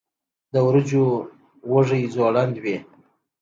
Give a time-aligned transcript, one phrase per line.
[0.53, 1.05] د وریجو
[1.71, 2.77] وږی ځوړند وي.